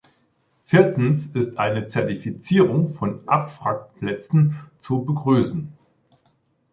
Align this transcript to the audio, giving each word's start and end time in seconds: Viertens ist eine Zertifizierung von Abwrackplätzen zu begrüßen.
Viertens 0.65 1.27
ist 1.27 1.59
eine 1.59 1.85
Zertifizierung 1.85 2.95
von 2.95 3.21
Abwrackplätzen 3.27 4.55
zu 4.79 5.05
begrüßen. 5.05 5.73